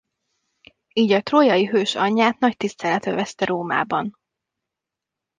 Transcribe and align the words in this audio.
Így 0.93 1.11
a 1.11 1.21
trójai 1.21 1.65
hős 1.65 1.95
anyját 1.95 2.39
nagy 2.39 2.57
tisztelet 2.57 3.05
övezte 3.05 3.45
Rómában. 3.45 4.15